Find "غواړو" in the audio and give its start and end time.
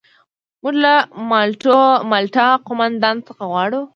3.51-3.81